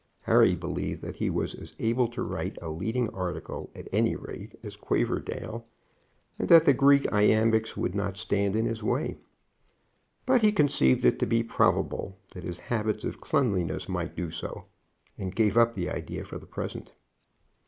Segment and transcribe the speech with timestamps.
[0.23, 4.55] Harry believed that he was as able to write a leading article, at any rate,
[4.63, 5.63] as Quaverdale,
[6.39, 9.15] and that the Greek iambics would not stand in his way.
[10.25, 14.65] But he conceived it to be probable that his habits of cleanliness might do so,
[15.19, 16.93] and gave up the idea for the present.